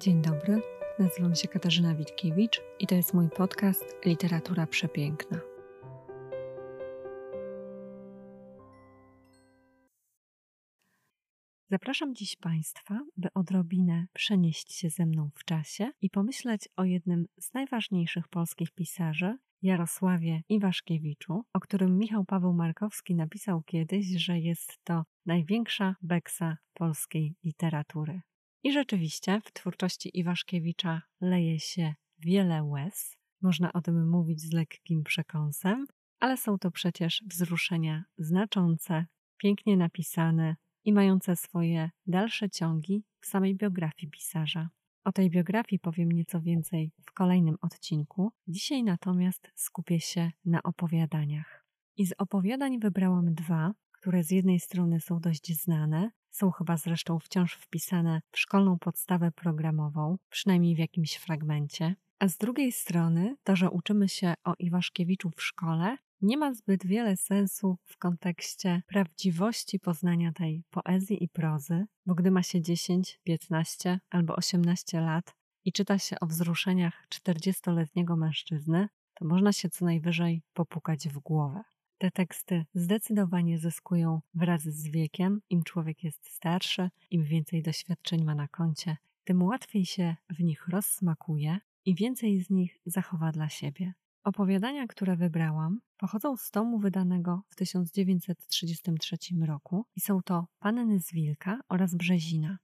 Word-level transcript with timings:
Dzień 0.00 0.22
dobry, 0.22 0.62
nazywam 0.98 1.34
się 1.34 1.48
Katarzyna 1.48 1.94
Witkiewicz 1.94 2.60
i 2.78 2.86
to 2.86 2.94
jest 2.94 3.14
mój 3.14 3.30
podcast 3.30 3.84
Literatura 4.06 4.66
Przepiękna. 4.66 5.40
Zapraszam 11.70 12.14
dziś 12.14 12.36
Państwa, 12.36 13.00
by 13.16 13.28
odrobinę 13.34 14.06
przenieść 14.12 14.72
się 14.72 14.90
ze 14.90 15.06
mną 15.06 15.30
w 15.34 15.44
czasie 15.44 15.90
i 16.00 16.10
pomyśleć 16.10 16.68
o 16.76 16.84
jednym 16.84 17.26
z 17.40 17.54
najważniejszych 17.54 18.28
polskich 18.28 18.70
pisarzy, 18.70 19.38
Jarosławie 19.62 20.42
Iwaszkiewiczu, 20.48 21.44
o 21.52 21.60
którym 21.60 21.98
Michał 21.98 22.24
Paweł 22.24 22.54
Markowski 22.54 23.14
napisał 23.14 23.62
kiedyś, 23.62 24.06
że 24.06 24.38
jest 24.38 24.78
to 24.84 25.04
największa 25.26 25.96
beksa 26.02 26.56
polskiej 26.74 27.34
literatury. 27.44 28.20
I 28.62 28.72
rzeczywiście 28.72 29.40
w 29.44 29.52
twórczości 29.52 30.18
Iwaszkiewicza 30.18 31.02
leje 31.20 31.60
się 31.60 31.94
wiele 32.18 32.64
łez. 32.64 33.16
Można 33.42 33.72
o 33.72 33.80
tym 33.80 34.10
mówić 34.10 34.40
z 34.40 34.52
lekkim 34.52 35.02
przekąsem, 35.02 35.86
ale 36.20 36.36
są 36.36 36.58
to 36.58 36.70
przecież 36.70 37.22
wzruszenia 37.26 38.04
znaczące, 38.18 39.06
pięknie 39.36 39.76
napisane 39.76 40.56
i 40.84 40.92
mające 40.92 41.36
swoje 41.36 41.90
dalsze 42.06 42.50
ciągi 42.50 43.04
w 43.20 43.26
samej 43.26 43.56
biografii 43.56 44.10
pisarza. 44.10 44.68
O 45.04 45.12
tej 45.12 45.30
biografii 45.30 45.80
powiem 45.80 46.12
nieco 46.12 46.40
więcej 46.40 46.92
w 47.06 47.12
kolejnym 47.12 47.56
odcinku. 47.60 48.32
Dzisiaj 48.48 48.84
natomiast 48.84 49.50
skupię 49.54 50.00
się 50.00 50.30
na 50.44 50.62
opowiadaniach. 50.62 51.66
I 51.96 52.06
z 52.06 52.14
opowiadań 52.18 52.78
wybrałam 52.78 53.34
dwa, 53.34 53.72
które 53.92 54.24
z 54.24 54.30
jednej 54.30 54.60
strony 54.60 55.00
są 55.00 55.20
dość 55.20 55.62
znane, 55.62 56.10
są 56.30 56.50
chyba 56.50 56.76
zresztą 56.76 57.18
wciąż 57.18 57.54
wpisane 57.54 58.22
w 58.30 58.38
szkolną 58.38 58.78
podstawę 58.78 59.32
programową, 59.32 60.18
przynajmniej 60.30 60.74
w 60.74 60.78
jakimś 60.78 61.16
fragmencie. 61.16 61.94
A 62.18 62.28
z 62.28 62.36
drugiej 62.36 62.72
strony, 62.72 63.36
to, 63.44 63.56
że 63.56 63.70
uczymy 63.70 64.08
się 64.08 64.34
o 64.44 64.54
Iwaszkiewiczu 64.58 65.30
w 65.36 65.42
szkole, 65.42 65.96
nie 66.20 66.36
ma 66.36 66.54
zbyt 66.54 66.86
wiele 66.86 67.16
sensu 67.16 67.78
w 67.84 67.96
kontekście 67.96 68.82
prawdziwości 68.86 69.80
poznania 69.80 70.32
tej 70.32 70.64
poezji 70.70 71.24
i 71.24 71.28
prozy, 71.28 71.86
bo 72.06 72.14
gdy 72.14 72.30
ma 72.30 72.42
się 72.42 72.60
10, 72.60 73.20
15 73.24 74.00
albo 74.10 74.36
18 74.36 75.00
lat 75.00 75.34
i 75.64 75.72
czyta 75.72 75.98
się 75.98 76.20
o 76.20 76.26
wzruszeniach 76.26 77.06
40-letniego 77.14 78.16
mężczyzny, 78.16 78.88
to 79.14 79.24
można 79.24 79.52
się 79.52 79.68
co 79.68 79.84
najwyżej 79.84 80.42
popukać 80.52 81.08
w 81.08 81.18
głowę. 81.18 81.62
Te 82.00 82.10
teksty 82.10 82.64
zdecydowanie 82.74 83.58
zyskują 83.58 84.20
wraz 84.34 84.62
z 84.62 84.88
wiekiem. 84.88 85.40
Im 85.50 85.62
człowiek 85.62 86.04
jest 86.04 86.26
starszy, 86.26 86.90
im 87.10 87.24
więcej 87.24 87.62
doświadczeń 87.62 88.24
ma 88.24 88.34
na 88.34 88.48
koncie, 88.48 88.96
tym 89.24 89.42
łatwiej 89.42 89.86
się 89.86 90.16
w 90.30 90.40
nich 90.40 90.68
rozsmakuje 90.68 91.58
i 91.84 91.94
więcej 91.94 92.40
z 92.40 92.50
nich 92.50 92.78
zachowa 92.86 93.32
dla 93.32 93.48
siebie. 93.48 93.92
Opowiadania, 94.24 94.86
które 94.86 95.16
wybrałam, 95.16 95.80
pochodzą 95.96 96.36
z 96.36 96.50
tomu 96.50 96.78
wydanego 96.78 97.42
w 97.48 97.56
1933 97.56 99.16
roku 99.46 99.86
i 99.96 100.00
są 100.00 100.22
to 100.22 100.46
Panny 100.58 101.00
z 101.00 101.12
Wilka 101.12 101.60
oraz 101.68 101.94
Brzezina. 101.94 102.58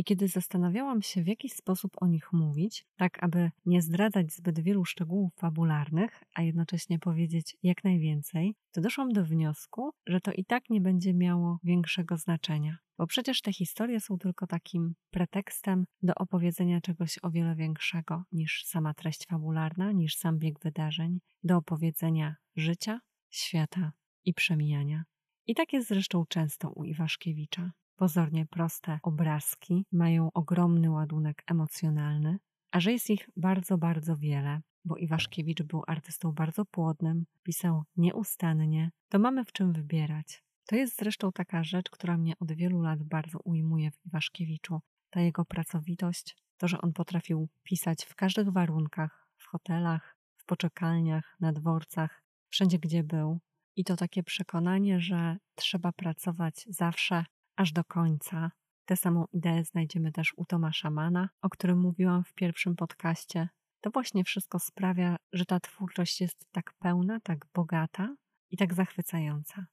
I 0.00 0.04
kiedy 0.04 0.28
zastanawiałam 0.28 1.02
się, 1.02 1.22
w 1.22 1.26
jaki 1.26 1.48
sposób 1.48 1.92
o 2.00 2.06
nich 2.06 2.32
mówić, 2.32 2.86
tak 2.96 3.22
aby 3.22 3.50
nie 3.66 3.82
zdradzać 3.82 4.32
zbyt 4.32 4.60
wielu 4.60 4.84
szczegółów 4.84 5.34
fabularnych, 5.34 6.24
a 6.34 6.42
jednocześnie 6.42 6.98
powiedzieć 6.98 7.56
jak 7.62 7.84
najwięcej, 7.84 8.54
to 8.72 8.80
doszłam 8.80 9.12
do 9.12 9.24
wniosku, 9.24 9.90
że 10.06 10.20
to 10.20 10.32
i 10.32 10.44
tak 10.44 10.70
nie 10.70 10.80
będzie 10.80 11.14
miało 11.14 11.58
większego 11.64 12.16
znaczenia. 12.16 12.78
Bo 12.98 13.06
przecież 13.06 13.42
te 13.42 13.52
historie 13.52 14.00
są 14.00 14.18
tylko 14.18 14.46
takim 14.46 14.94
pretekstem 15.10 15.84
do 16.02 16.14
opowiedzenia 16.14 16.80
czegoś 16.80 17.18
o 17.22 17.30
wiele 17.30 17.54
większego 17.54 18.22
niż 18.32 18.64
sama 18.64 18.94
treść 18.94 19.26
fabularna, 19.26 19.92
niż 19.92 20.16
sam 20.16 20.38
bieg 20.38 20.60
wydarzeń, 20.60 21.18
do 21.42 21.56
opowiedzenia 21.56 22.36
życia, 22.56 23.00
świata 23.30 23.92
i 24.24 24.34
przemijania. 24.34 25.04
I 25.46 25.54
tak 25.54 25.72
jest 25.72 25.88
zresztą 25.88 26.24
często 26.28 26.70
u 26.70 26.84
Iwaszkiewicza. 26.84 27.72
Pozornie 28.00 28.46
proste 28.46 28.98
obrazki 29.02 29.84
mają 29.92 30.32
ogromny 30.32 30.90
ładunek 30.90 31.42
emocjonalny, 31.46 32.38
a 32.72 32.80
że 32.80 32.92
jest 32.92 33.10
ich 33.10 33.28
bardzo, 33.36 33.78
bardzo 33.78 34.16
wiele, 34.16 34.60
bo 34.84 34.96
Iwaszkiewicz 34.96 35.62
był 35.62 35.82
artystą 35.86 36.32
bardzo 36.32 36.64
płodnym, 36.64 37.24
pisał 37.42 37.82
nieustannie, 37.96 38.90
to 39.08 39.18
mamy 39.18 39.44
w 39.44 39.52
czym 39.52 39.72
wybierać. 39.72 40.42
To 40.66 40.76
jest 40.76 40.96
zresztą 40.98 41.32
taka 41.32 41.64
rzecz, 41.64 41.90
która 41.90 42.16
mnie 42.16 42.34
od 42.40 42.52
wielu 42.52 42.82
lat 42.82 43.02
bardzo 43.02 43.38
ujmuje 43.44 43.90
w 43.90 44.06
Iwaszkiewiczu. 44.06 44.80
Ta 45.10 45.20
jego 45.20 45.44
pracowitość, 45.44 46.36
to, 46.56 46.68
że 46.68 46.80
on 46.80 46.92
potrafił 46.92 47.48
pisać 47.62 48.04
w 48.04 48.14
każdych 48.14 48.48
warunkach, 48.48 49.28
w 49.36 49.46
hotelach, 49.46 50.16
w 50.36 50.44
poczekalniach, 50.44 51.36
na 51.40 51.52
dworcach, 51.52 52.22
wszędzie 52.48 52.78
gdzie 52.78 53.02
był. 53.02 53.40
I 53.76 53.84
to 53.84 53.96
takie 53.96 54.22
przekonanie, 54.22 55.00
że 55.00 55.36
trzeba 55.54 55.92
pracować 55.92 56.64
zawsze 56.68 57.24
aż 57.60 57.72
do 57.72 57.84
końca. 57.84 58.50
Tę 58.84 58.96
samą 58.96 59.24
ideę 59.32 59.64
znajdziemy 59.64 60.12
też 60.12 60.34
u 60.36 60.44
Tomasza 60.44 60.90
Mana, 60.90 61.28
o 61.42 61.48
którym 61.48 61.80
mówiłam 61.80 62.24
w 62.24 62.34
pierwszym 62.34 62.76
podcaście. 62.76 63.48
To 63.80 63.90
właśnie 63.90 64.24
wszystko 64.24 64.58
sprawia, 64.58 65.16
że 65.32 65.44
ta 65.44 65.60
twórczość 65.60 66.20
jest 66.20 66.46
tak 66.52 66.72
pełna, 66.78 67.20
tak 67.20 67.46
bogata 67.54 68.16
i 68.50 68.56
tak 68.56 68.74
zachwycająca. 68.74 69.66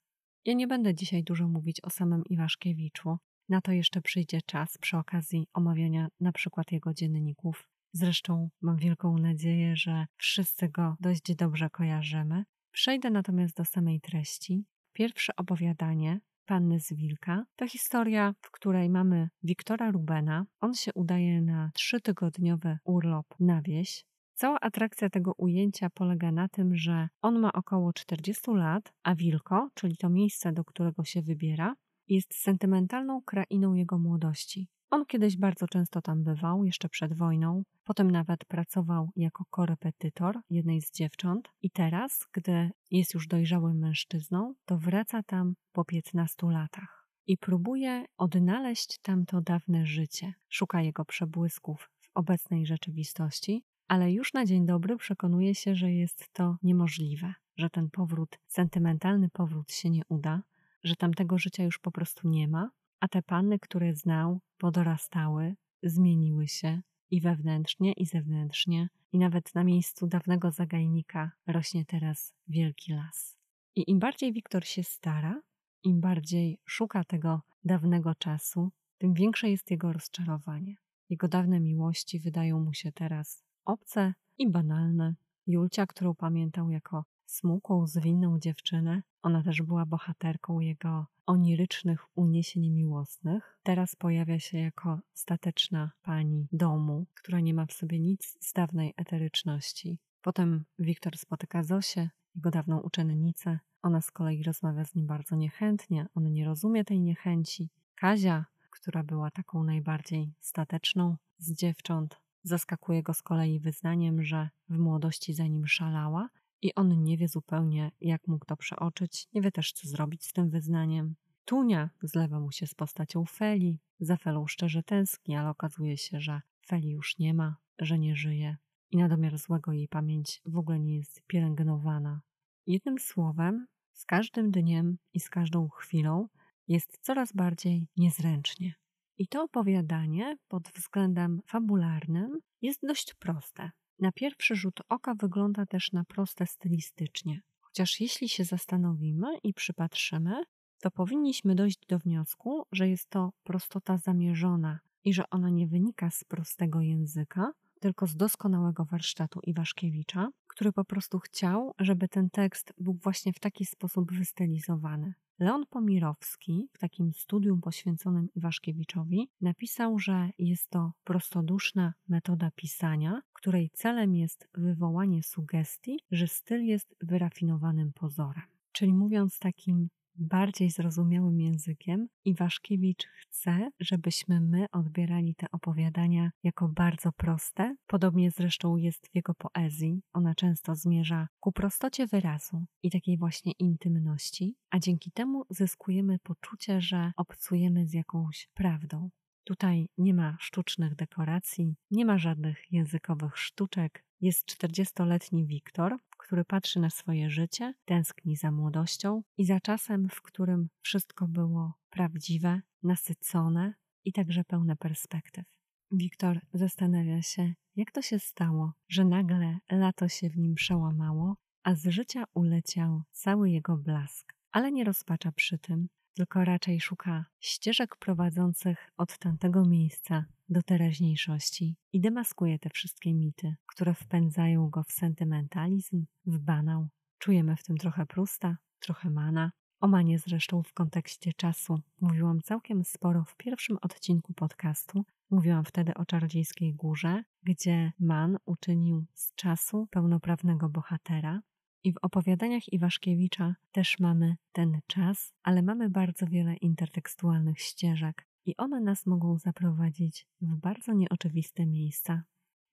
Ja 0.46 0.54
nie 0.54 0.68
będę 0.68 0.96
dzisiaj 0.96 1.24
dużo 1.24 1.48
mówić 1.48 1.84
o 1.84 1.90
samym 1.90 2.24
Iwaszkiewiczu. 2.26 3.18
Na 3.50 3.62
to 3.62 3.72
jeszcze 3.72 4.02
przyjdzie 4.02 4.42
czas 4.42 4.78
przy 4.78 4.98
okazji 4.98 5.48
omawiania 5.54 6.08
na 6.20 6.32
przykład 6.32 6.72
jego 6.72 6.94
dzienników. 6.94 7.70
Zresztą 7.94 8.50
mam 8.62 8.78
wielką 8.78 9.18
nadzieję, 9.18 9.76
że 9.76 10.06
wszyscy 10.18 10.70
go 10.70 10.96
dość 11.00 11.36
dobrze 11.36 11.70
kojarzymy. 11.70 12.44
Przejdę 12.72 13.10
natomiast 13.10 13.58
do 13.58 13.66
samej 13.66 14.02
treści. 14.02 14.66
Pierwsze 14.94 15.36
opowiadanie 15.36 16.20
Panny 16.48 16.80
z 16.80 16.94
Wilka. 16.94 17.46
To 17.56 17.68
historia, 17.68 18.34
w 18.42 18.52
której 18.52 18.90
mamy 18.90 19.30
Wiktora 19.44 19.92
Rubena. 19.92 20.46
On 20.62 20.74
się 20.74 20.94
udaje 20.94 21.42
na 21.42 21.72
trzytygodniowy 21.74 22.78
urlop 22.84 23.26
na 23.40 23.62
wieś. 23.62 24.06
Cała 24.34 24.60
atrakcja 24.60 25.10
tego 25.10 25.34
ujęcia 25.38 25.90
polega 25.90 26.32
na 26.32 26.48
tym, 26.48 26.76
że 26.76 27.08
on 27.22 27.40
ma 27.40 27.54
około 27.54 27.94
40 27.94 28.52
lat, 28.52 28.94
a 29.04 29.16
Wilko, 29.16 29.70
czyli 29.74 29.98
to 29.98 30.10
miejsce, 30.10 30.54
do 30.54 30.64
którego 30.64 31.04
się 31.04 31.22
wybiera, 31.22 31.76
jest 32.08 32.36
sentymentalną 32.36 33.22
krainą 33.22 33.74
jego 33.74 33.98
młodości. 33.98 34.68
On 34.90 35.06
kiedyś 35.06 35.38
bardzo 35.38 35.68
często 35.68 36.02
tam 36.02 36.24
bywał, 36.24 36.66
jeszcze 36.66 36.90
przed 36.90 37.14
wojną, 37.14 37.64
potem 37.84 38.12
nawet 38.12 38.46
pracował 38.46 39.10
jako 39.16 39.46
korepetytor 39.50 40.40
jednej 40.50 40.82
z 40.82 40.92
dziewcząt. 40.92 41.50
I 41.62 41.72
teraz, 41.72 42.28
gdy 42.34 42.72
jest 42.92 43.14
już 43.14 43.28
dojrzałym 43.28 43.80
mężczyzną, 43.80 44.54
to 44.66 44.78
wraca 44.78 45.24
tam 45.24 45.56
po 45.72 45.86
15 45.86 46.48
latach 46.52 47.08
i 47.28 47.38
próbuje 47.38 48.06
odnaleźć 48.18 49.00
tamto 49.00 49.42
dawne 49.42 49.86
życie. 49.86 50.34
Szuka 50.50 50.82
jego 50.82 51.06
przebłysków 51.06 51.90
w 52.00 52.10
obecnej 52.14 52.66
rzeczywistości, 52.66 53.64
ale 53.88 54.12
już 54.12 54.34
na 54.34 54.46
dzień 54.46 54.66
dobry 54.66 54.98
przekonuje 54.98 55.56
się, 55.56 55.76
że 55.76 55.92
jest 55.92 56.34
to 56.34 56.58
niemożliwe, 56.64 57.34
że 57.58 57.70
ten 57.70 57.90
powrót, 57.90 58.40
sentymentalny 58.48 59.30
powrót 59.30 59.72
się 59.72 59.90
nie 59.90 60.02
uda, 60.10 60.42
że 60.84 60.96
tamtego 60.96 61.38
życia 61.38 61.64
już 61.64 61.80
po 61.80 61.92
prostu 61.92 62.30
nie 62.30 62.48
ma, 62.48 62.70
a 63.00 63.08
te 63.08 63.22
panny, 63.22 63.60
które 63.60 63.96
znał, 63.96 64.40
podorastały, 64.58 65.56
zmieniły 65.84 66.48
się 66.48 66.82
i 67.12 67.22
wewnętrznie, 67.22 67.94
i 67.94 68.06
zewnętrznie, 68.06 68.90
i 69.12 69.18
nawet 69.18 69.56
na 69.56 69.64
miejscu 69.64 70.08
dawnego 70.08 70.52
zagajnika 70.52 71.32
rośnie 71.48 71.86
teraz 71.86 72.34
wielki 72.48 72.94
las. 72.94 73.38
I 73.76 73.92
im 73.92 74.00
bardziej 74.00 74.34
Wiktor 74.34 74.66
się 74.66 74.84
stara, 74.84 75.42
im 75.84 76.02
bardziej 76.02 76.60
szuka 76.66 77.04
tego 77.04 77.42
dawnego 77.64 78.16
czasu, 78.16 78.72
tym 78.98 79.14
większe 79.14 79.50
jest 79.50 79.72
jego 79.72 79.94
rozczarowanie. 79.94 80.76
Jego 81.10 81.28
dawne 81.28 81.60
miłości 81.60 82.20
wydają 82.20 82.60
mu 82.60 82.74
się 82.74 82.92
teraz 82.92 83.44
obce 83.66 84.14
i 84.38 84.50
banalne. 84.50 85.16
Julcia, 85.48 85.86
którą 85.86 86.16
pamiętał 86.16 86.70
jako 86.70 87.06
smukłą, 87.26 87.88
zwinną 87.88 88.40
dziewczynę, 88.40 89.04
ona 89.22 89.44
też 89.44 89.62
była 89.62 89.86
bohaterką 89.86 90.60
jego 90.60 91.06
onirycznych 91.28 92.18
uniesień 92.18 92.70
miłosnych. 92.70 93.60
Teraz 93.64 93.96
pojawia 93.96 94.40
się 94.40 94.58
jako 94.58 95.00
stateczna 95.14 95.92
pani 96.02 96.48
domu, 96.52 97.06
która 97.14 97.40
nie 97.40 97.54
ma 97.54 97.66
w 97.66 97.74
sobie 97.74 98.00
nic 98.00 98.38
z 98.40 98.54
dawnej 98.54 98.94
eteryczności. 98.98 100.00
Potem 100.22 100.66
Wiktor 100.80 101.18
spotyka 101.18 101.64
Zosię, 101.64 102.10
jego 102.36 102.52
dawną 102.52 102.80
uczennicę. 102.80 103.60
Ona 103.82 104.02
z 104.02 104.12
kolei 104.12 104.44
rozmawia 104.44 104.86
z 104.86 104.96
nim 104.96 105.08
bardzo 105.08 105.36
niechętnie, 105.36 106.08
on 106.16 106.34
nie 106.34 106.46
rozumie 106.46 106.84
tej 106.86 107.02
niechęci. 107.02 107.70
Kazia, 107.96 108.46
która 108.70 109.04
była 109.04 109.32
taką 109.32 109.64
najbardziej 109.64 110.34
stateczną 110.40 111.16
z 111.38 111.54
dziewcząt, 111.54 112.20
zaskakuje 112.44 113.04
go 113.04 113.14
z 113.14 113.22
kolei 113.22 113.60
wyznaniem, 113.60 114.24
że 114.24 114.50
w 114.70 114.78
młodości 114.78 115.34
za 115.34 115.48
nim 115.48 115.68
szalała 115.68 116.30
i 116.62 116.76
on 116.76 117.04
nie 117.04 117.18
wie 117.18 117.28
zupełnie, 117.28 117.92
jak 118.02 118.28
mógł 118.28 118.46
to 118.46 118.58
przeoczyć, 118.58 119.28
nie 119.34 119.42
wie 119.42 119.52
też, 119.52 119.74
co 119.74 119.88
zrobić 119.88 120.26
z 120.26 120.34
tym 120.34 120.50
wyznaniem. 120.50 121.16
Tunia 121.46 121.90
zlewa 122.02 122.40
mu 122.40 122.52
się 122.52 122.68
z 122.68 122.76
postacią 122.76 123.26
Feli, 123.26 123.80
za 124.00 124.18
Felą 124.18 124.48
szczerze 124.48 124.84
tęskni, 124.84 125.36
ale 125.36 125.50
okazuje 125.50 125.98
się, 125.98 126.20
że 126.20 126.42
Feli 126.68 126.90
już 126.90 127.18
nie 127.18 127.34
ma, 127.34 127.58
że 127.80 128.00
nie 128.00 128.16
żyje 128.16 128.58
i 128.92 128.98
na 128.98 129.10
domiar 129.10 129.38
złego 129.38 129.74
jej 129.74 129.88
pamięć 129.88 130.42
w 130.46 130.58
ogóle 130.58 130.80
nie 130.80 130.98
jest 130.98 131.22
pielęgnowana. 131.28 132.22
Jednym 132.68 133.00
słowem, 133.00 133.68
z 133.94 134.06
każdym 134.06 134.52
dniem 134.52 134.98
i 135.14 135.20
z 135.20 135.30
każdą 135.30 135.70
chwilą 135.70 136.28
jest 136.68 136.98
coraz 137.02 137.34
bardziej 137.34 137.88
niezręcznie. 137.98 138.76
I 139.18 139.28
to 139.28 139.44
opowiadanie 139.44 140.38
pod 140.48 140.70
względem 140.70 141.42
fabularnym 141.46 142.40
jest 142.62 142.80
dość 142.88 143.14
proste. 143.14 143.72
Na 144.00 144.12
pierwszy 144.12 144.56
rzut 144.56 144.80
oka 144.90 145.16
wygląda 145.16 145.66
też 145.66 145.92
na 145.92 146.04
proste 146.04 146.46
stylistycznie. 146.46 147.42
Chociaż 147.60 148.00
jeśli 148.00 148.30
się 148.30 148.44
zastanowimy 148.44 149.28
i 149.44 149.54
przypatrzymy, 149.54 150.44
to 150.82 150.92
powinniśmy 150.92 151.56
dojść 151.56 151.80
do 151.88 152.00
wniosku, 152.00 152.66
że 152.72 152.90
jest 152.90 153.10
to 153.10 153.32
prostota 153.44 153.98
zamierzona 153.98 154.80
i 155.04 155.14
że 155.14 155.30
ona 155.30 155.50
nie 155.50 155.68
wynika 155.68 156.12
z 156.12 156.24
prostego 156.24 156.82
języka, 156.82 157.52
tylko 157.80 158.08
z 158.08 158.16
doskonałego 158.16 158.86
warsztatu 158.86 159.40
Iwaszkiewicza, 159.44 160.30
który 160.58 160.72
po 160.72 160.86
prostu 160.86 161.20
chciał, 161.20 161.74
żeby 161.80 162.08
ten 162.08 162.30
tekst 162.30 162.74
był 162.78 162.94
właśnie 162.94 163.34
w 163.34 163.40
taki 163.40 163.66
sposób 163.66 164.12
wystylizowany. 164.12 165.14
Leon 165.40 165.66
Pomirowski 165.70 166.70
w 166.74 166.78
takim 166.78 167.14
studium 167.14 167.62
poświęconym 167.62 168.30
Iwaszkiewiczowi 168.36 169.30
napisał, 169.42 170.00
że 170.00 170.30
jest 170.38 170.70
to 170.70 170.92
prostoduszna 171.04 171.94
metoda 172.08 172.52
pisania, 172.56 173.22
której 173.34 173.70
celem 173.74 174.16
jest 174.16 174.48
wywołanie 174.54 175.24
sugestii, 175.24 176.00
że 176.12 176.28
styl 176.28 176.64
jest 176.64 176.96
wyrafinowanym 177.02 177.94
pozorem. 177.94 178.46
Czyli 178.72 178.94
mówiąc 178.94 179.40
takim 179.40 179.90
bardziej 180.18 180.70
zrozumiałym 180.70 181.40
językiem 181.40 182.08
Iwaszkiewicz 182.26 183.08
chce, 183.08 183.70
żebyśmy 183.80 184.42
my 184.42 184.66
odbierali 184.72 185.36
te 185.36 185.48
opowiadania 185.52 186.32
jako 186.44 186.68
bardzo 186.70 187.12
proste. 187.12 187.76
Podobnie 187.88 188.32
zresztą 188.32 188.78
jest 188.78 189.08
w 189.08 189.16
jego 189.16 189.34
poezji. 189.34 190.02
Ona 190.14 190.36
często 190.36 190.76
zmierza 190.76 191.28
ku 191.40 191.52
prostocie 191.52 192.08
wyrazu 192.08 192.66
i 192.84 192.92
takiej 192.92 193.18
właśnie 193.18 193.52
intymności, 193.60 194.56
a 194.70 194.80
dzięki 194.80 195.12
temu 195.12 195.44
zyskujemy 195.50 196.20
poczucie, 196.20 196.82
że 196.82 197.12
obcujemy 197.18 197.88
z 197.88 197.94
jakąś 197.94 198.50
prawdą. 198.54 199.10
Tutaj 199.44 199.90
nie 199.98 200.14
ma 200.14 200.38
sztucznych 200.40 200.96
dekoracji, 200.96 201.76
nie 201.92 202.06
ma 202.06 202.18
żadnych 202.18 202.72
językowych 202.72 203.38
sztuczek. 203.38 204.06
Jest 204.22 204.46
40-letni 204.46 205.46
Wiktor, 205.46 205.98
który 206.28 206.46
patrzy 206.46 206.80
na 206.80 206.90
swoje 206.90 207.30
życie, 207.30 207.74
tęskni 207.86 208.36
za 208.36 208.52
młodością 208.52 209.24
i 209.38 209.46
za 209.46 209.60
czasem, 209.60 210.10
w 210.10 210.22
którym 210.22 210.70
wszystko 210.82 211.28
było 211.28 211.74
prawdziwe, 211.90 212.62
nasycone 212.84 213.74
i 214.06 214.14
także 214.14 214.44
pełne 214.44 214.76
perspektyw. 214.76 215.46
Wiktor 215.92 216.40
zastanawia 216.54 217.22
się, 217.22 217.54
jak 217.76 217.92
to 217.92 218.02
się 218.02 218.20
stało, 218.20 218.74
że 218.88 219.06
nagle 219.06 219.58
lato 219.72 220.08
się 220.08 220.30
w 220.30 220.38
nim 220.38 220.56
przełamało, 220.56 221.36
a 221.64 221.76
z 221.76 221.88
życia 221.88 222.24
uleciał 222.34 223.02
cały 223.12 223.50
jego 223.50 223.78
blask, 223.78 224.34
ale 224.52 224.72
nie 224.72 224.84
rozpacza 224.84 225.32
przy 225.32 225.60
tym, 225.60 225.88
tylko 226.18 226.46
raczej 226.46 226.82
szuka 226.82 227.26
ścieżek 227.40 227.96
prowadzących 227.96 228.92
od 228.98 229.18
tamtego 229.18 229.66
miejsca 229.66 230.26
do 230.50 230.62
teraźniejszości 230.62 231.76
i 231.94 232.00
demaskuje 232.00 232.60
te 232.60 232.70
wszystkie 232.70 233.14
mity, 233.14 233.56
które 233.66 233.94
wpędzają 233.94 234.70
go 234.70 234.84
w 234.84 234.92
sentymentalizm, 234.92 236.06
w 236.26 236.40
banał. 236.40 236.88
Czujemy 237.18 237.56
w 237.56 237.64
tym 237.64 237.78
trochę 237.78 238.06
Prusta, 238.06 238.58
trochę 238.80 239.10
Mana. 239.10 239.52
O 239.80 239.88
Manie 239.88 240.20
zresztą 240.20 240.64
w 240.64 240.74
kontekście 240.74 241.34
czasu 241.34 241.80
mówiłam 242.02 242.42
całkiem 242.42 242.84
sporo 242.84 243.24
w 243.24 243.36
pierwszym 243.36 243.78
odcinku 243.82 244.34
podcastu. 244.34 245.06
Mówiłam 245.30 245.66
wtedy 245.66 245.94
o 245.94 246.06
Czarodziejskiej 246.06 246.74
Górze, 246.74 247.24
gdzie 247.44 247.92
Man 248.00 248.38
uczynił 248.46 249.06
z 249.14 249.36
czasu 249.36 249.88
pełnoprawnego 249.92 250.70
bohatera, 250.70 251.42
i 251.88 251.94
w 251.94 251.98
opowiadaniach 252.02 252.74
Iwaszkiewicza 252.74 253.56
też 253.72 254.00
mamy 254.00 254.36
ten 254.52 254.80
czas, 254.88 255.34
ale 255.44 255.62
mamy 255.62 255.90
bardzo 255.90 256.28
wiele 256.28 256.56
intertekstualnych 256.56 257.60
ścieżek 257.60 258.28
i 258.46 258.58
one 258.58 258.82
nas 258.82 259.06
mogą 259.06 259.38
zaprowadzić 259.38 260.28
w 260.42 260.56
bardzo 260.56 260.94
nieoczywiste 260.94 261.66
miejsca. 261.66 262.24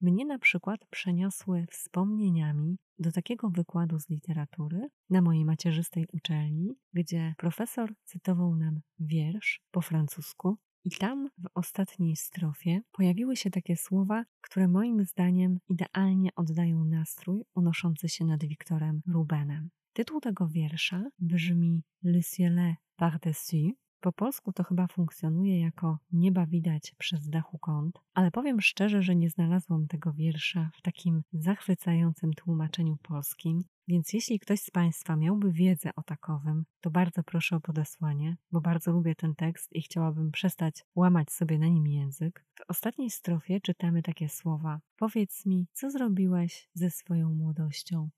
Mnie 0.00 0.24
na 0.24 0.38
przykład 0.38 0.86
przeniosły 0.90 1.66
wspomnieniami 1.70 2.78
do 2.98 3.12
takiego 3.12 3.50
wykładu 3.50 3.98
z 3.98 4.08
literatury 4.08 4.88
na 5.10 5.22
mojej 5.22 5.44
macierzystej 5.44 6.06
uczelni, 6.12 6.76
gdzie 6.92 7.34
profesor 7.38 7.94
cytował 8.04 8.56
nam 8.56 8.80
wiersz 8.98 9.60
po 9.70 9.80
francusku 9.80 10.56
i 10.84 10.90
tam 10.90 11.30
w 11.38 11.46
ostatniej 11.54 12.16
strofie 12.16 12.80
pojawiły 12.92 13.36
się 13.36 13.50
takie 13.50 13.76
słowa, 13.76 14.24
które 14.40 14.68
moim 14.68 15.04
zdaniem 15.04 15.58
idealnie 15.68 16.30
oddają 16.36 16.84
nastrój 16.84 17.44
unoszący 17.54 18.08
się 18.08 18.24
nad 18.24 18.44
Wiktorem 18.44 19.02
Rubenem. 19.06 19.70
Tytuł 19.92 20.20
tego 20.20 20.48
wiersza 20.48 21.04
brzmi 21.18 21.82
Le 22.02 22.22
ciel 22.22 22.74
par-dessus, 22.96 23.72
po 24.04 24.12
polsku 24.12 24.52
to 24.52 24.64
chyba 24.64 24.86
funkcjonuje 24.86 25.60
jako 25.60 25.98
nieba 26.12 26.46
widać 26.46 26.94
przez 26.98 27.28
dachu 27.28 27.58
kąt, 27.58 28.00
ale 28.14 28.30
powiem 28.30 28.60
szczerze, 28.60 29.02
że 29.02 29.16
nie 29.16 29.30
znalazłam 29.30 29.86
tego 29.86 30.12
wiersza 30.12 30.70
w 30.74 30.82
takim 30.82 31.22
zachwycającym 31.32 32.32
tłumaczeniu 32.32 32.96
polskim, 33.02 33.64
więc 33.88 34.12
jeśli 34.12 34.38
ktoś 34.38 34.60
z 34.60 34.70
Państwa 34.70 35.16
miałby 35.16 35.52
wiedzę 35.52 35.90
o 35.96 36.02
takowym, 36.02 36.64
to 36.80 36.90
bardzo 36.90 37.22
proszę 37.22 37.56
o 37.56 37.60
podesłanie, 37.60 38.36
bo 38.52 38.60
bardzo 38.60 38.92
lubię 38.92 39.14
ten 39.14 39.34
tekst 39.34 39.72
i 39.72 39.82
chciałabym 39.82 40.30
przestać 40.30 40.84
łamać 40.94 41.32
sobie 41.32 41.58
na 41.58 41.68
nim 41.68 41.86
język. 41.86 42.44
W 42.54 42.70
ostatniej 42.70 43.10
strofie 43.10 43.60
czytamy 43.60 44.02
takie 44.02 44.28
słowa: 44.28 44.80
Powiedz 44.96 45.46
mi, 45.46 45.66
co 45.72 45.90
zrobiłeś 45.90 46.68
ze 46.74 46.90
swoją 46.90 47.34
młodością? 47.34 48.10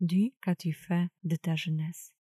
Du 0.00 0.30
fait 0.86 1.08
de 1.24 1.38
ta 1.38 1.54
jeunesse? 1.66 2.23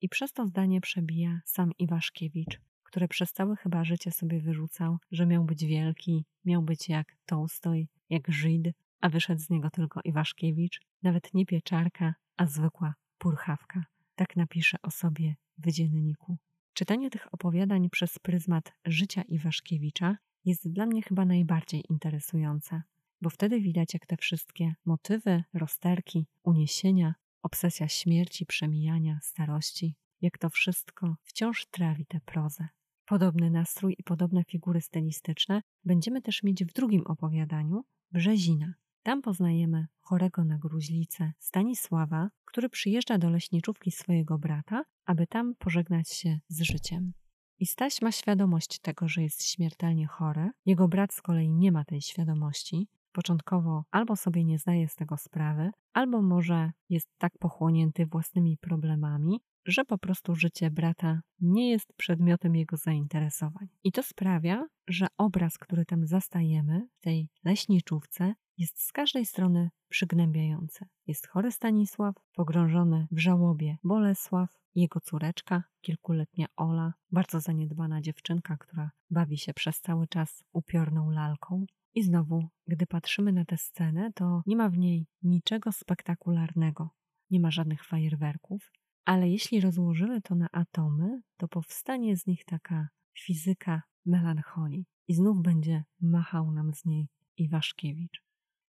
I 0.00 0.08
przez 0.08 0.32
to 0.32 0.46
zdanie 0.46 0.80
przebija 0.80 1.40
sam 1.44 1.72
Iwaszkiewicz, 1.78 2.60
który 2.82 3.08
przez 3.08 3.32
całe 3.32 3.56
chyba 3.56 3.84
życie 3.84 4.10
sobie 4.10 4.40
wyrzucał, 4.40 4.98
że 5.10 5.26
miał 5.26 5.44
być 5.44 5.64
wielki, 5.64 6.24
miał 6.44 6.62
być 6.62 6.88
jak 6.88 7.16
Tolstoj, 7.26 7.88
jak 8.10 8.32
Żyd, 8.32 8.62
a 9.00 9.08
wyszedł 9.08 9.40
z 9.40 9.50
niego 9.50 9.70
tylko 9.70 10.00
Iwaszkiewicz, 10.04 10.80
nawet 11.02 11.34
nie 11.34 11.46
pieczarka, 11.46 12.14
a 12.36 12.46
zwykła 12.46 12.94
purchawka. 13.18 13.84
Tak 14.14 14.36
napisze 14.36 14.78
o 14.82 14.90
sobie 14.90 15.34
w 15.58 15.72
dzienniku. 15.72 16.36
Czytanie 16.72 17.10
tych 17.10 17.34
opowiadań 17.34 17.90
przez 17.90 18.18
pryzmat 18.18 18.72
życia 18.84 19.22
Iwaszkiewicza 19.22 20.16
jest 20.44 20.72
dla 20.72 20.86
mnie 20.86 21.02
chyba 21.02 21.24
najbardziej 21.24 21.84
interesujące, 21.90 22.82
bo 23.22 23.30
wtedy 23.30 23.60
widać, 23.60 23.94
jak 23.94 24.06
te 24.06 24.16
wszystkie 24.16 24.74
motywy, 24.84 25.44
rozterki, 25.54 26.26
uniesienia, 26.42 27.14
obsesja 27.42 27.88
śmierci, 27.88 28.46
przemijania, 28.46 29.18
starości, 29.22 29.96
jak 30.20 30.38
to 30.38 30.50
wszystko 30.50 31.16
wciąż 31.22 31.66
trawi 31.66 32.06
tę 32.06 32.20
prozę. 32.24 32.68
Podobny 33.06 33.50
nastrój 33.50 33.96
i 33.98 34.02
podobne 34.02 34.44
figury 34.44 34.80
stylistyczne 34.80 35.62
będziemy 35.84 36.22
też 36.22 36.42
mieć 36.42 36.64
w 36.64 36.72
drugim 36.72 37.06
opowiadaniu 37.06 37.84
Brzezina. 38.12 38.74
Tam 39.02 39.22
poznajemy 39.22 39.86
chorego 40.00 40.44
na 40.44 40.58
gruźlicę 40.58 41.32
Stanisława, 41.38 42.30
który 42.44 42.68
przyjeżdża 42.68 43.18
do 43.18 43.30
leśniczówki 43.30 43.90
swojego 43.90 44.38
brata, 44.38 44.84
aby 45.04 45.26
tam 45.26 45.54
pożegnać 45.54 46.08
się 46.08 46.40
z 46.48 46.62
życiem. 46.62 47.12
I 47.58 47.66
Staś 47.66 48.02
ma 48.02 48.12
świadomość 48.12 48.78
tego, 48.78 49.08
że 49.08 49.22
jest 49.22 49.44
śmiertelnie 49.44 50.06
chory. 50.06 50.50
Jego 50.66 50.88
brat 50.88 51.14
z 51.14 51.22
kolei 51.22 51.50
nie 51.50 51.72
ma 51.72 51.84
tej 51.84 52.00
świadomości 52.00 52.88
początkowo 53.12 53.84
albo 53.90 54.16
sobie 54.16 54.44
nie 54.44 54.58
zdaje 54.58 54.88
z 54.88 54.94
tego 54.94 55.16
sprawy, 55.16 55.70
albo 55.92 56.22
może 56.22 56.72
jest 56.88 57.08
tak 57.18 57.32
pochłonięty 57.38 58.06
własnymi 58.06 58.58
problemami, 58.58 59.40
że 59.66 59.84
po 59.84 59.98
prostu 59.98 60.34
życie 60.34 60.70
brata 60.70 61.20
nie 61.40 61.70
jest 61.70 61.92
przedmiotem 61.96 62.56
jego 62.56 62.76
zainteresowań. 62.76 63.68
I 63.84 63.92
to 63.92 64.02
sprawia, 64.02 64.66
że 64.88 65.06
obraz, 65.18 65.58
który 65.58 65.84
tam 65.84 66.06
zastajemy 66.06 66.88
w 66.98 67.00
tej 67.00 67.28
leśniczówce, 67.44 68.34
jest 68.58 68.82
z 68.82 68.92
każdej 68.92 69.26
strony 69.26 69.70
przygnębiający. 69.88 70.84
Jest 71.06 71.28
chory 71.28 71.52
Stanisław, 71.52 72.14
pogrążony 72.34 73.06
w 73.10 73.18
żałobie 73.18 73.76
Bolesław, 73.84 74.60
jego 74.74 75.00
córeczka, 75.00 75.62
kilkuletnia 75.80 76.46
Ola, 76.56 76.92
bardzo 77.12 77.40
zaniedbana 77.40 78.00
dziewczynka, 78.00 78.56
która 78.56 78.90
bawi 79.10 79.38
się 79.38 79.54
przez 79.54 79.80
cały 79.80 80.06
czas 80.06 80.44
upiorną 80.52 81.10
lalką, 81.10 81.66
i 81.94 82.02
znowu, 82.02 82.48
gdy 82.66 82.86
patrzymy 82.86 83.32
na 83.32 83.44
tę 83.44 83.56
scenę, 83.56 84.12
to 84.14 84.42
nie 84.46 84.56
ma 84.56 84.68
w 84.68 84.78
niej 84.78 85.06
niczego 85.22 85.72
spektakularnego, 85.72 86.90
nie 87.30 87.40
ma 87.40 87.50
żadnych 87.50 87.84
fajerwerków, 87.84 88.72
ale 89.04 89.28
jeśli 89.28 89.60
rozłożymy 89.60 90.22
to 90.22 90.34
na 90.34 90.48
atomy, 90.52 91.22
to 91.36 91.48
powstanie 91.48 92.16
z 92.16 92.26
nich 92.26 92.44
taka 92.44 92.88
fizyka 93.18 93.82
melancholii 94.06 94.86
i 95.08 95.14
znów 95.14 95.42
będzie 95.42 95.84
machał 96.00 96.52
nam 96.52 96.74
z 96.74 96.84
niej 96.84 97.08
Iwaszkiewicz. 97.36 98.22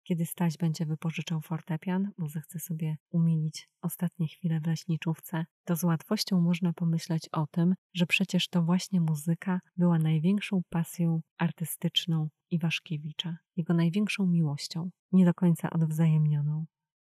Kiedy 0.09 0.27
Staś 0.27 0.57
będzie 0.57 0.87
wypożyczał 0.87 1.41
fortepian, 1.41 2.11
bo 2.19 2.29
zechce 2.29 2.59
sobie 2.59 2.97
umilić 3.11 3.69
ostatnie 3.83 4.29
chwile 4.29 4.61
w 4.61 4.67
leśniczówce, 4.67 5.45
to 5.65 5.77
z 5.77 5.85
łatwością 5.85 6.41
można 6.41 6.73
pomyśleć 6.73 7.29
o 7.33 7.47
tym, 7.47 7.75
że 7.95 8.07
przecież 8.07 8.49
to 8.49 8.63
właśnie 8.63 9.01
muzyka 9.01 9.61
była 9.77 9.99
największą 9.99 10.63
pasją 10.69 11.21
artystyczną 11.39 12.29
Iwaszkiewicza, 12.51 13.37
jego 13.57 13.75
największą 13.75 14.27
miłością, 14.27 14.91
nie 15.13 15.25
do 15.25 15.35
końca 15.35 15.71
odwzajemnioną. 15.71 16.67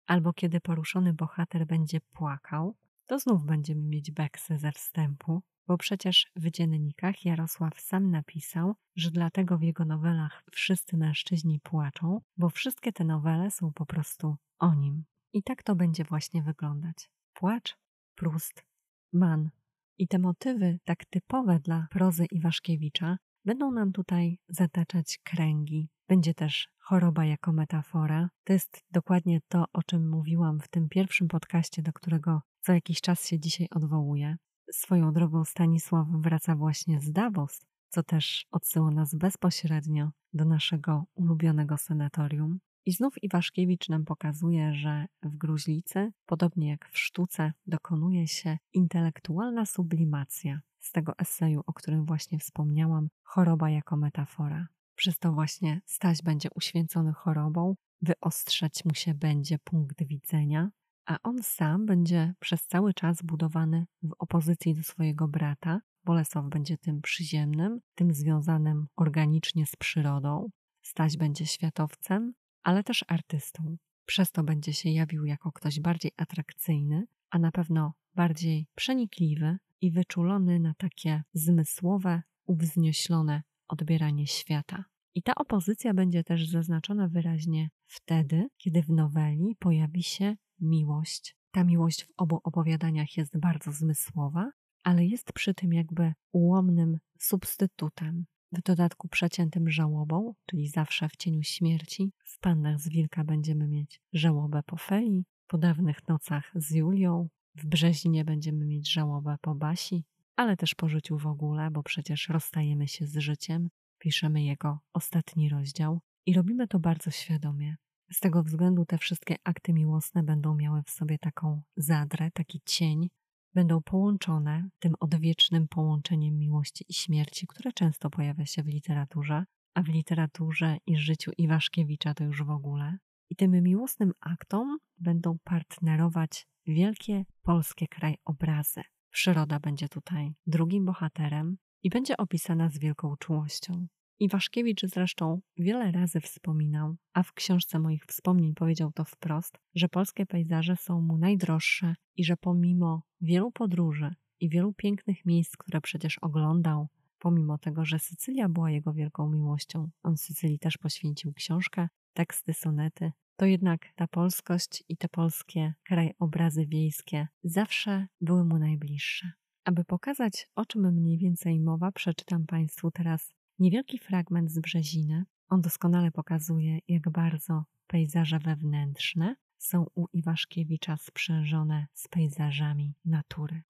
Albo 0.05 0.33
kiedy 0.33 0.61
poruszony 0.61 1.13
bohater 1.13 1.67
będzie 1.67 2.01
płakał, 2.01 2.75
to 3.05 3.19
znów 3.19 3.45
będziemy 3.45 3.81
mieć 3.81 4.11
beksę 4.11 4.57
ze 4.57 4.71
wstępu, 4.71 5.41
bo 5.67 5.77
przecież 5.77 6.31
w 6.35 6.49
dziennikach 6.49 7.25
Jarosław 7.25 7.81
sam 7.81 8.11
napisał, 8.11 8.75
że 8.95 9.11
dlatego 9.11 9.57
w 9.57 9.61
jego 9.61 9.85
nowelach 9.85 10.43
wszyscy 10.51 10.97
mężczyźni 10.97 11.59
płaczą, 11.59 12.21
bo 12.37 12.49
wszystkie 12.49 12.93
te 12.93 13.03
nowele 13.03 13.51
są 13.51 13.73
po 13.73 13.85
prostu 13.85 14.35
o 14.59 14.75
nim. 14.75 15.03
I 15.33 15.43
tak 15.43 15.63
to 15.63 15.75
będzie 15.75 16.03
właśnie 16.03 16.43
wyglądać. 16.43 17.09
Płacz, 17.33 17.77
Prust, 18.15 18.65
Man. 19.13 19.49
I 19.97 20.07
te 20.07 20.19
motywy, 20.19 20.79
tak 20.83 21.05
typowe 21.05 21.59
dla 21.59 21.87
prozy 21.91 22.25
Iwaszkiewicza, 22.25 23.17
będą 23.45 23.71
nam 23.71 23.91
tutaj 23.91 24.39
zataczać 24.47 25.19
kręgi. 25.23 25.89
Będzie 26.07 26.33
też 26.33 26.69
choroba 26.77 27.25
jako 27.25 27.53
metafora. 27.53 28.29
To 28.43 28.53
jest 28.53 28.83
dokładnie 28.91 29.39
to, 29.47 29.65
o 29.73 29.83
czym 29.83 30.09
mówiłam 30.09 30.59
w 30.59 30.67
tym 30.67 30.89
pierwszym 30.89 31.27
podcaście, 31.27 31.81
do 31.81 31.93
którego 31.93 32.41
co 32.61 32.73
jakiś 32.73 33.01
czas 33.01 33.27
się 33.27 33.39
dzisiaj 33.39 33.67
odwołuję. 33.71 34.37
Swoją 34.73 35.13
drogą 35.13 35.45
Stanisław 35.45 36.07
wraca 36.07 36.55
właśnie 36.55 37.01
z 37.01 37.11
Davos, 37.11 37.65
co 37.89 38.03
też 38.03 38.45
odsyła 38.51 38.91
nas 38.91 39.15
bezpośrednio 39.15 40.11
do 40.33 40.45
naszego 40.45 41.05
ulubionego 41.15 41.77
sanatorium. 41.77 42.59
I 42.85 42.91
znów 42.91 43.23
Iwaszkiewicz 43.23 43.89
nam 43.89 44.05
pokazuje, 44.05 44.73
że 44.73 45.05
w 45.23 45.37
gruźlicy, 45.37 46.11
podobnie 46.25 46.69
jak 46.69 46.89
w 46.89 46.99
sztuce, 46.99 47.53
dokonuje 47.67 48.27
się 48.27 48.57
intelektualna 48.73 49.65
sublimacja 49.65 50.61
z 50.79 50.91
tego 50.91 51.17
eseju, 51.17 51.61
o 51.65 51.73
którym 51.73 52.05
właśnie 52.05 52.39
wspomniałam, 52.39 53.09
choroba 53.23 53.69
jako 53.69 53.97
metafora. 53.97 54.67
Przez 54.95 55.19
to 55.19 55.33
właśnie 55.33 55.81
Staś 55.85 56.21
będzie 56.21 56.49
uświęcony 56.55 57.13
chorobą, 57.13 57.75
wyostrzać 58.01 58.85
mu 58.85 58.93
się 58.93 59.13
będzie 59.13 59.59
punkt 59.59 60.03
widzenia, 60.03 60.69
a 61.05 61.17
on 61.23 61.43
sam 61.43 61.85
będzie 61.85 62.33
przez 62.39 62.67
cały 62.67 62.93
czas 62.93 63.21
budowany 63.21 63.85
w 64.03 64.13
opozycji 64.19 64.75
do 64.75 64.83
swojego 64.83 65.27
brata. 65.27 65.81
Bolesław 66.03 66.45
będzie 66.49 66.77
tym 66.77 67.01
przyziemnym, 67.01 67.79
tym 67.95 68.13
związanym 68.13 68.87
organicznie 68.95 69.65
z 69.65 69.75
przyrodą. 69.75 70.49
Staś 70.81 71.17
będzie 71.17 71.45
światowcem, 71.45 72.33
ale 72.63 72.83
też 72.83 73.05
artystą. 73.07 73.77
Przez 74.05 74.31
to 74.31 74.43
będzie 74.43 74.73
się 74.73 74.89
jawił 74.89 75.25
jako 75.25 75.51
ktoś 75.51 75.79
bardziej 75.79 76.11
atrakcyjny, 76.17 77.07
a 77.29 77.39
na 77.39 77.51
pewno 77.51 77.93
bardziej 78.15 78.67
przenikliwy 78.75 79.57
i 79.81 79.91
wyczulony 79.91 80.59
na 80.59 80.73
takie 80.73 81.23
zmysłowe, 81.33 82.21
uwznioślone 82.45 83.43
odbieranie 83.67 84.27
świata. 84.27 84.85
I 85.15 85.23
ta 85.23 85.35
opozycja 85.35 85.93
będzie 85.93 86.23
też 86.23 86.49
zaznaczona 86.49 87.07
wyraźnie 87.07 87.69
wtedy, 87.85 88.47
kiedy 88.57 88.83
w 88.83 88.89
noweli 88.89 89.55
pojawi 89.59 90.03
się 90.03 90.35
miłość. 90.63 91.37
Ta 91.51 91.63
miłość 91.63 92.03
w 92.03 92.11
obu 92.17 92.39
opowiadaniach 92.43 93.17
jest 93.17 93.37
bardzo 93.37 93.71
zmysłowa, 93.71 94.51
ale 94.83 95.05
jest 95.05 95.33
przy 95.33 95.53
tym 95.53 95.73
jakby 95.73 96.13
ułomnym 96.31 96.99
substytutem. 97.19 98.25
W 98.51 98.61
dodatku 98.61 99.07
przeciętym 99.07 99.69
żałobą, 99.69 100.33
czyli 100.45 100.67
zawsze 100.67 101.09
w 101.09 101.15
cieniu 101.15 101.43
śmierci. 101.43 102.11
W 102.25 102.39
Pannach 102.39 102.79
z 102.79 102.89
Wilka 102.89 103.23
będziemy 103.23 103.67
mieć 103.67 104.01
żałobę 104.13 104.63
po 104.65 104.77
Feli, 104.77 105.25
po 105.47 105.57
dawnych 105.57 106.07
nocach 106.07 106.51
z 106.55 106.71
Julią, 106.71 107.29
w 107.55 107.65
Brzezinie 107.65 108.25
będziemy 108.25 108.65
mieć 108.65 108.91
żałobę 108.91 109.37
po 109.41 109.55
Basi, 109.55 110.05
ale 110.35 110.57
też 110.57 110.75
po 110.75 110.89
życiu 110.89 111.17
w 111.17 111.27
ogóle, 111.27 111.71
bo 111.71 111.83
przecież 111.83 112.29
rozstajemy 112.29 112.87
się 112.87 113.07
z 113.07 113.17
życiem, 113.17 113.69
piszemy 113.99 114.43
jego 114.43 114.79
ostatni 114.93 115.49
rozdział 115.49 115.99
i 116.25 116.33
robimy 116.33 116.67
to 116.67 116.79
bardzo 116.79 117.11
świadomie. 117.11 117.75
Z 118.13 118.19
tego 118.19 118.43
względu 118.43 118.85
te 118.85 118.97
wszystkie 118.97 119.35
akty 119.43 119.73
miłosne 119.73 120.23
będą 120.23 120.55
miały 120.55 120.83
w 120.83 120.89
sobie 120.89 121.17
taką 121.17 121.61
zadrę, 121.77 122.31
taki 122.31 122.61
cień, 122.65 123.09
będą 123.53 123.81
połączone 123.81 124.69
tym 124.79 124.95
odwiecznym 124.99 125.67
połączeniem 125.67 126.37
miłości 126.37 126.85
i 126.89 126.93
śmierci, 126.93 127.47
które 127.47 127.71
często 127.71 128.09
pojawia 128.09 128.45
się 128.45 128.63
w 128.63 128.67
literaturze, 128.67 129.45
a 129.73 129.81
w 129.81 129.87
literaturze 129.87 130.77
i 130.85 130.97
życiu 130.97 131.31
Iwaszkiewicza 131.37 132.13
to 132.13 132.23
już 132.23 132.43
w 132.43 132.49
ogóle. 132.49 132.97
I 133.29 133.35
tym 133.35 133.51
miłosnym 133.51 134.13
aktom 134.19 134.77
będą 134.97 135.37
partnerować 135.43 136.47
wielkie 136.67 137.25
polskie 137.41 137.87
krajobrazy. 137.87 138.81
Przyroda 139.09 139.59
będzie 139.59 139.89
tutaj 139.89 140.33
drugim 140.47 140.85
bohaterem 140.85 141.57
i 141.83 141.89
będzie 141.89 142.17
opisana 142.17 142.69
z 142.69 142.77
wielką 142.77 143.15
czułością. 143.17 143.87
Iwaszkiewicz 144.19 144.81
zresztą 144.85 145.41
wiele 145.57 145.91
razy 145.91 146.21
wspominał, 146.21 146.95
a 147.13 147.23
w 147.23 147.33
książce 147.33 147.79
moich 147.79 148.05
wspomnień 148.05 148.53
powiedział 148.53 148.91
to 148.91 149.05
wprost, 149.05 149.57
że 149.75 149.89
polskie 149.89 150.25
pejzaże 150.25 150.75
są 150.75 151.01
mu 151.01 151.17
najdroższe 151.17 151.95
i 152.15 152.23
że 152.23 152.37
pomimo 152.37 153.03
wielu 153.21 153.51
podróży 153.51 154.15
i 154.39 154.49
wielu 154.49 154.73
pięknych 154.73 155.25
miejsc, 155.25 155.57
które 155.57 155.81
przecież 155.81 156.17
oglądał, 156.17 156.87
pomimo 157.19 157.57
tego, 157.57 157.85
że 157.85 157.99
Sycylia 157.99 158.49
była 158.49 158.71
jego 158.71 158.93
wielką 158.93 159.29
miłością, 159.29 159.89
on 160.03 160.17
Sycylii 160.17 160.59
też 160.59 160.77
poświęcił 160.77 161.33
książkę, 161.33 161.87
teksty, 162.13 162.53
sonety, 162.53 163.11
to 163.35 163.45
jednak 163.45 163.93
ta 163.95 164.07
polskość 164.07 164.83
i 164.89 164.97
te 164.97 165.09
polskie 165.09 165.73
krajobrazy 165.83 166.65
wiejskie 166.67 167.27
zawsze 167.43 168.07
były 168.21 168.45
mu 168.45 168.59
najbliższe. 168.59 169.31
Aby 169.65 169.85
pokazać, 169.85 170.47
o 170.55 170.65
czym 170.65 170.93
mniej 170.93 171.17
więcej 171.17 171.59
mowa, 171.59 171.91
przeczytam 171.91 172.45
Państwu 172.45 172.91
teraz 172.91 173.33
niewielki 173.59 173.99
fragment 173.99 174.51
z 174.51 174.59
Brzeziny. 174.59 175.25
On 175.49 175.61
doskonale 175.61 176.11
pokazuje, 176.11 176.79
jak 176.87 177.09
bardzo 177.09 177.63
pejzaże 177.87 178.39
wewnętrzne 178.39 179.35
są 179.57 179.85
u 179.95 180.05
Iwaszkiewicza 180.13 180.97
sprzężone 180.97 181.87
z 181.93 182.07
pejzażami 182.07 182.95
natury. 183.05 183.61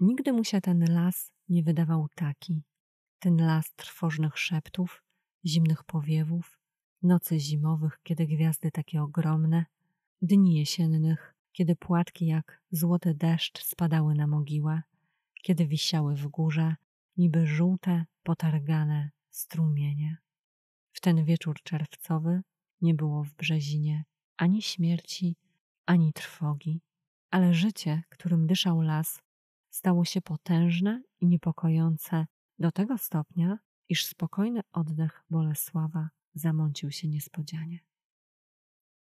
Nigdy 0.00 0.32
mu 0.32 0.44
się 0.44 0.60
ten 0.60 0.84
las 0.88 1.32
nie 1.48 1.62
wydawał 1.62 2.06
taki, 2.14 2.62
ten 3.18 3.36
las 3.36 3.74
trwożnych 3.74 4.38
szeptów, 4.38 5.02
zimnych 5.44 5.84
powiewów, 5.84 6.58
nocy 7.02 7.40
zimowych, 7.40 8.00
kiedy 8.02 8.26
gwiazdy 8.26 8.70
takie 8.70 9.02
ogromne, 9.02 9.64
dni 10.22 10.54
jesiennych, 10.54 11.34
kiedy 11.52 11.76
płatki 11.76 12.26
jak 12.26 12.62
złoty 12.70 13.14
deszcz 13.14 13.64
spadały 13.64 14.14
na 14.14 14.26
mogiłę, 14.26 14.82
kiedy 15.42 15.66
wisiały 15.66 16.16
w 16.16 16.28
górze, 16.28 16.76
niby 17.16 17.46
żółte, 17.46 18.04
potargane 18.22 19.10
strumienie. 19.36 20.16
W 20.92 21.00
ten 21.00 21.24
wieczór 21.24 21.62
czerwcowy 21.62 22.42
nie 22.80 22.94
było 22.94 23.24
w 23.24 23.34
Brzezinie 23.34 24.04
ani 24.36 24.62
śmierci, 24.62 25.36
ani 25.86 26.12
trwogi, 26.12 26.80
ale 27.30 27.54
życie, 27.54 28.02
którym 28.08 28.46
dyszał 28.46 28.80
las, 28.80 29.22
stało 29.70 30.04
się 30.04 30.20
potężne 30.20 31.02
i 31.20 31.26
niepokojące 31.26 32.26
do 32.58 32.72
tego 32.72 32.98
stopnia, 32.98 33.58
iż 33.88 34.06
spokojny 34.06 34.60
oddech 34.72 35.24
Bolesława 35.30 36.08
zamącił 36.34 36.90
się 36.90 37.08
niespodzianie. 37.08 37.78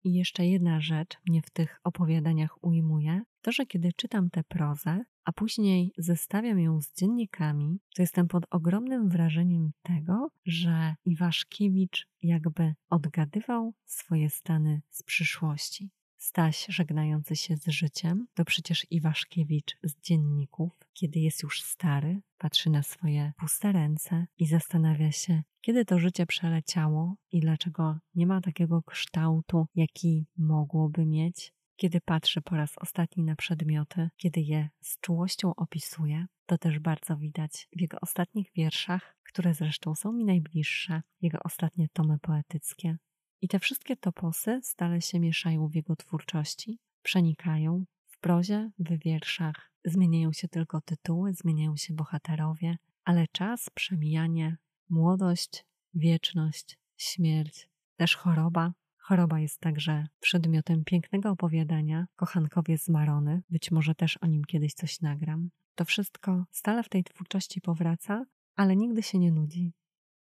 I 0.04 0.14
jeszcze 0.14 0.46
jedna 0.46 0.80
rzecz 0.80 1.16
mnie 1.28 1.42
w 1.42 1.50
tych 1.50 1.80
opowiadaniach 1.84 2.64
ujmuje, 2.64 3.22
to 3.42 3.52
że 3.52 3.66
kiedy 3.66 3.92
czytam 3.92 4.30
tę 4.30 4.44
prozę, 4.48 5.04
a 5.24 5.32
później 5.32 5.92
zestawiam 5.98 6.60
ją 6.60 6.80
z 6.80 6.92
dziennikami, 6.94 7.78
to 7.94 8.02
jestem 8.02 8.28
pod 8.28 8.44
ogromnym 8.50 9.08
wrażeniem 9.08 9.70
tego, 9.82 10.28
że 10.46 10.94
Iwaszkiewicz 11.04 12.06
jakby 12.22 12.74
odgadywał 12.90 13.74
swoje 13.84 14.30
stany 14.30 14.82
z 14.90 15.02
przyszłości. 15.02 15.90
Staś 16.24 16.66
żegnający 16.68 17.36
się 17.36 17.56
z 17.56 17.66
życiem, 17.68 18.26
to 18.34 18.44
przecież 18.44 18.86
Iwaszkiewicz 18.90 19.76
z 19.82 20.00
dzienników, 20.00 20.78
kiedy 20.92 21.20
jest 21.20 21.42
już 21.42 21.62
stary, 21.62 22.20
patrzy 22.38 22.70
na 22.70 22.82
swoje 22.82 23.32
puste 23.36 23.72
ręce 23.72 24.26
i 24.38 24.46
zastanawia 24.46 25.12
się, 25.12 25.42
kiedy 25.60 25.84
to 25.84 25.98
życie 25.98 26.26
przeleciało 26.26 27.14
i 27.32 27.40
dlaczego 27.40 27.98
nie 28.14 28.26
ma 28.26 28.40
takiego 28.40 28.82
kształtu, 28.82 29.66
jaki 29.74 30.26
mogłoby 30.36 31.06
mieć. 31.06 31.52
Kiedy 31.76 32.00
patrzy 32.00 32.42
po 32.42 32.56
raz 32.56 32.78
ostatni 32.78 33.24
na 33.24 33.36
przedmioty, 33.36 34.08
kiedy 34.16 34.40
je 34.40 34.68
z 34.80 35.00
czułością 35.00 35.54
opisuje, 35.54 36.26
to 36.46 36.58
też 36.58 36.78
bardzo 36.78 37.16
widać 37.16 37.68
w 37.76 37.80
jego 37.80 37.98
ostatnich 38.00 38.52
wierszach, 38.56 39.16
które 39.24 39.54
zresztą 39.54 39.94
są 39.94 40.12
mi 40.12 40.24
najbliższe, 40.24 41.02
jego 41.20 41.38
ostatnie 41.44 41.88
tomy 41.92 42.18
poetyckie. 42.18 42.96
I 43.44 43.48
te 43.48 43.58
wszystkie 43.58 43.96
toposy 43.96 44.60
stale 44.62 45.00
się 45.00 45.20
mieszają 45.20 45.68
w 45.68 45.74
jego 45.74 45.96
twórczości, 45.96 46.78
przenikają 47.02 47.84
w 48.06 48.18
prozie, 48.18 48.70
w 48.78 49.04
wierszach. 49.04 49.70
Zmieniają 49.84 50.32
się 50.32 50.48
tylko 50.48 50.80
tytuły, 50.80 51.34
zmieniają 51.34 51.76
się 51.76 51.94
bohaterowie, 51.94 52.76
ale 53.04 53.26
czas, 53.32 53.70
przemijanie, 53.74 54.56
młodość, 54.88 55.64
wieczność, 55.94 56.78
śmierć, 56.96 57.68
też 57.96 58.16
choroba, 58.16 58.72
Choroba 58.96 59.40
jest 59.40 59.60
także 59.60 60.06
przedmiotem 60.20 60.84
pięknego 60.84 61.30
opowiadania 61.30 62.06
Kochankowie 62.16 62.78
z 62.78 62.88
Marony. 62.88 63.42
Być 63.50 63.70
może 63.70 63.94
też 63.94 64.16
o 64.16 64.26
nim 64.26 64.44
kiedyś 64.44 64.74
coś 64.74 65.00
nagram. 65.00 65.50
To 65.74 65.84
wszystko 65.84 66.44
stale 66.50 66.82
w 66.82 66.88
tej 66.88 67.04
twórczości 67.04 67.60
powraca, 67.60 68.24
ale 68.56 68.76
nigdy 68.76 69.02
się 69.02 69.18
nie 69.18 69.32
nudzi. 69.32 69.72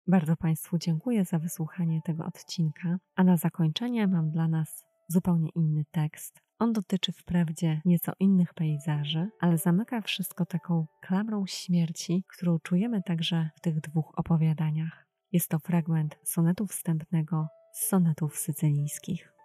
Bardzo 0.08 0.36
Państwu 0.36 0.78
dziękuję 0.78 1.24
za 1.24 1.38
wysłuchanie 1.38 2.00
tego 2.04 2.24
odcinka, 2.24 2.98
a 3.16 3.24
na 3.24 3.36
zakończenie 3.36 4.06
mam 4.06 4.30
dla 4.30 4.48
nas 4.48 4.84
zupełnie 5.08 5.48
inny 5.54 5.84
tekst. 5.90 6.40
On 6.58 6.72
dotyczy 6.72 7.12
wprawdzie 7.12 7.80
nieco 7.84 8.12
innych 8.20 8.54
pejzaży, 8.54 9.30
ale 9.40 9.58
zamyka 9.58 10.00
wszystko 10.00 10.46
taką 10.46 10.86
klamrą 11.00 11.46
śmierci, 11.46 12.24
którą 12.28 12.58
czujemy 12.58 13.02
także 13.02 13.50
w 13.56 13.60
tych 13.60 13.80
dwóch 13.80 14.12
opowiadaniach. 14.16 15.06
Jest 15.32 15.50
to 15.50 15.58
fragment 15.58 16.18
sonetu 16.24 16.66
wstępnego 16.66 17.46
z 17.72 17.88
sonetów 17.88 18.36
sycylijskich. 18.36 19.37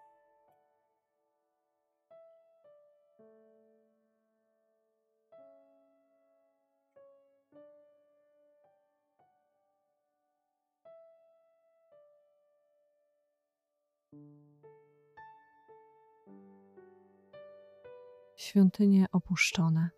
Świątynie 18.35 19.05
opuszczone, 19.11 19.89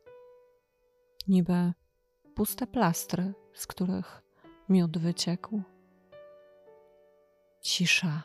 niby 1.27 1.73
puste 2.35 2.67
plastry, 2.67 3.33
z 3.53 3.67
których 3.67 4.21
miód 4.69 4.97
wyciekł. 4.97 5.61
Cisza 7.61 8.23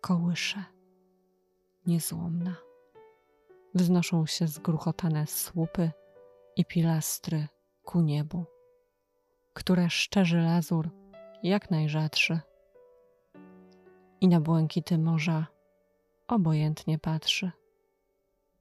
kołysze, 0.00 0.64
niezłomna. 1.86 2.56
Wznoszą 3.74 4.26
się 4.26 4.46
zgruchotane 4.46 5.26
słupy 5.26 5.90
i 6.56 6.64
pilastry 6.64 7.48
ku 7.82 8.00
niebu, 8.00 8.44
które 9.52 9.90
szczerzy 9.90 10.38
lazur 10.38 10.90
jak 11.42 11.70
najrzadszy 11.70 12.40
i 14.20 14.28
na 14.28 14.40
błękity 14.40 14.98
morza 14.98 15.46
obojętnie 16.28 16.98
patrzy, 16.98 17.50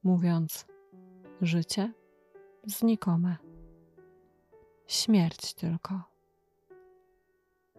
mówiąc 0.03 0.65
życie 1.41 1.93
znikome, 2.65 3.37
śmierć 4.87 5.53
tylko 5.53 6.01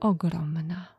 ogromna. 0.01 0.98